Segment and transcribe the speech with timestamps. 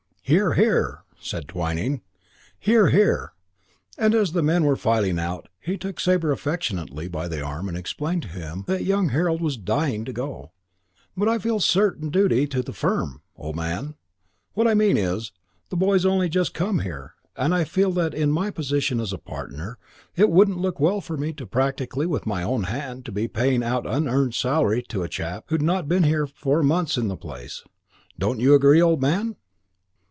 [0.23, 2.03] "Hear, hear!" said Twyning.
[2.57, 3.33] "Hear, hear!"
[3.97, 7.77] and as the men were filing out he took Sabre affectionately by the arm and
[7.77, 10.53] explained to him that young Harold was dying to go.
[11.17, 13.95] "But I feel a certain duty is due to the firm, old man.
[14.53, 15.33] What I mean is,
[15.69, 19.11] that the boy's only just come here and I feel that in my position as
[19.11, 19.77] a partner
[20.15, 23.85] it wouldn't look well for me practically with my own hand to be paying out
[23.85, 27.65] unearned salary to a chap who'd not been four months in the place.
[28.17, 29.35] Don't you agree, old man?"